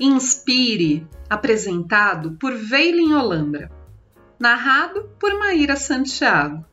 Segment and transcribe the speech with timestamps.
[0.00, 3.68] Inspire, apresentado por Veilin Olambra.
[4.38, 6.64] Narrado por Maíra Santiago.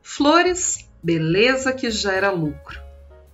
[0.00, 2.80] Flores, beleza que gera lucro.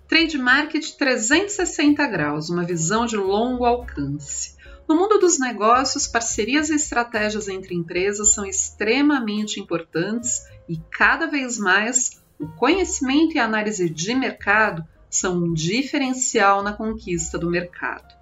[0.08, 4.56] Trade Market 360 graus, uma visão de longo alcance.
[4.88, 11.58] No mundo dos negócios, parcerias e estratégias entre empresas são extremamente importantes e cada vez
[11.58, 18.16] mais o conhecimento e a análise de mercado são um diferencial na conquista do mercado.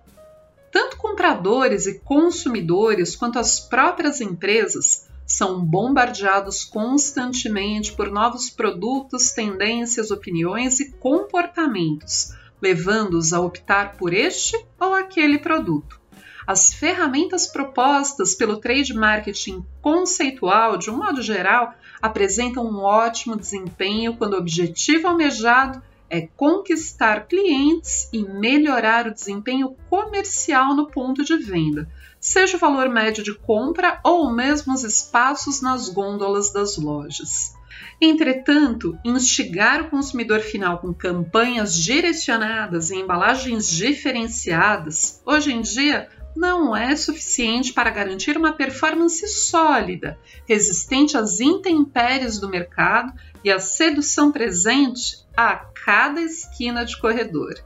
[0.75, 10.11] Tanto compradores e consumidores quanto as próprias empresas são bombardeados constantemente por novos produtos, tendências,
[10.11, 16.01] opiniões e comportamentos, levando-os a optar por este ou aquele produto.
[16.45, 24.17] As ferramentas propostas pelo trade marketing conceitual, de um modo geral, apresentam um ótimo desempenho
[24.17, 31.37] quando o objetivo almejado é conquistar clientes e melhorar o desempenho comercial no ponto de
[31.39, 31.89] venda,
[32.25, 37.55] seja o valor médio de compra ou mesmo os espaços nas gôndolas das lojas.
[38.01, 46.75] Entretanto, instigar o consumidor final com campanhas direcionadas e embalagens diferenciadas, hoje em dia, não
[46.75, 53.13] é suficiente para garantir uma performance sólida, resistente às intempéries do mercado
[53.45, 57.63] e à sedução presente a cada esquina de corredor.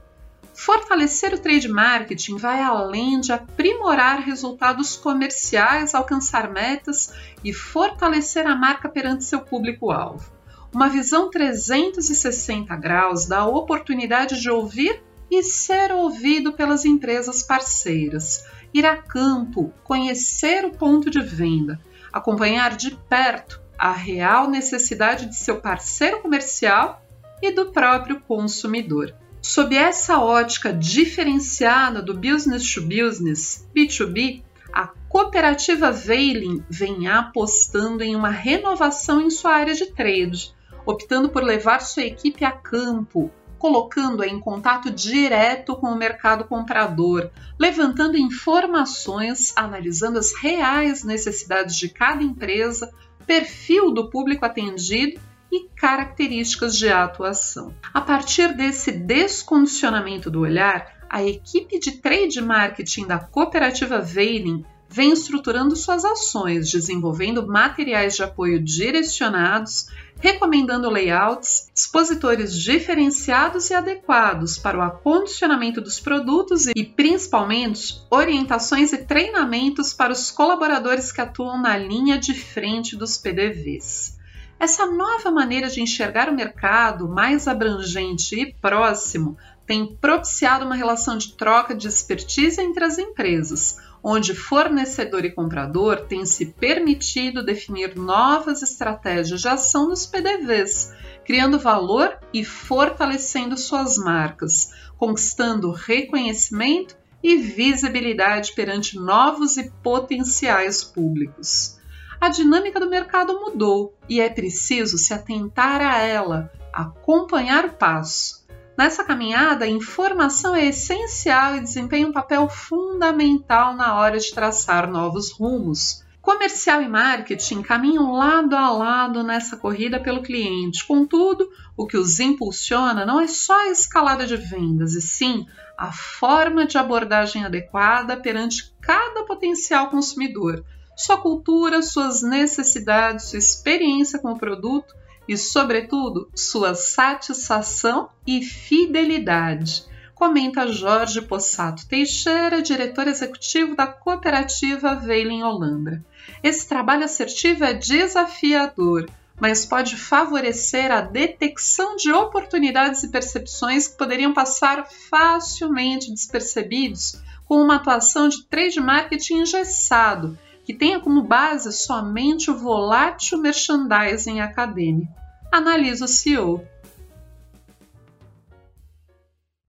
[0.60, 7.14] Fortalecer o trade marketing vai além de aprimorar resultados comerciais, alcançar metas
[7.44, 10.32] e fortalecer a marca perante seu público-alvo.
[10.74, 18.44] Uma visão 360 graus dá a oportunidade de ouvir e ser ouvido pelas empresas parceiras,
[18.74, 21.80] ir a campo, conhecer o ponto de venda,
[22.12, 27.00] acompanhar de perto a real necessidade de seu parceiro comercial
[27.40, 29.14] e do próprio consumidor.
[29.40, 38.16] Sob essa ótica diferenciada do business to business, B2B, a cooperativa Veiling vem apostando em
[38.16, 40.52] uma renovação em sua área de trade,
[40.84, 47.30] optando por levar sua equipe a campo, colocando-a em contato direto com o mercado comprador,
[47.58, 52.92] levantando informações, analisando as reais necessidades de cada empresa,
[53.26, 57.74] perfil do público atendido e características de atuação.
[57.92, 65.12] A partir desse descondicionamento do olhar, a equipe de trade marketing da cooperativa Veiling vem
[65.12, 69.88] estruturando suas ações, desenvolvendo materiais de apoio direcionados,
[70.18, 78.98] recomendando layouts, expositores diferenciados e adequados para o acondicionamento dos produtos e, principalmente, orientações e
[78.98, 84.17] treinamentos para os colaboradores que atuam na linha de frente dos PDVs.
[84.60, 91.16] Essa nova maneira de enxergar o mercado mais abrangente e próximo tem propiciado uma relação
[91.16, 97.94] de troca de expertise entre as empresas, onde fornecedor e comprador têm se permitido definir
[97.94, 100.92] novas estratégias de ação nos PDVs,
[101.24, 111.77] criando valor e fortalecendo suas marcas, conquistando reconhecimento e visibilidade perante novos e potenciais públicos
[112.20, 118.46] a dinâmica do mercado mudou e é preciso se atentar a ela, acompanhar o passo.
[118.76, 124.90] Nessa caminhada, a informação é essencial e desempenha um papel fundamental na hora de traçar
[124.90, 126.04] novos rumos.
[126.20, 130.86] Comercial e marketing caminham lado a lado nessa corrida pelo cliente.
[130.86, 135.46] Contudo, o que os impulsiona não é só a escalada de vendas, e sim
[135.76, 140.64] a forma de abordagem adequada perante cada potencial consumidor
[140.98, 144.96] sua cultura, suas necessidades, sua experiência com o produto
[145.28, 149.84] e, sobretudo, sua satisfação e fidelidade.
[150.12, 156.04] Comenta Jorge Possato Teixeira, diretor executivo da cooperativa Veiling Holanda.
[156.42, 159.08] Esse trabalho assertivo é desafiador,
[159.40, 167.62] mas pode favorecer a detecção de oportunidades e percepções que poderiam passar facilmente despercebidos com
[167.62, 170.36] uma atuação de trade marketing engessado
[170.68, 175.10] que tenha como base somente o volátil merchandising acadêmico.
[175.50, 176.62] Analisa o CEO.